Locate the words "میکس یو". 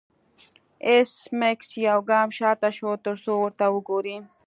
1.39-1.99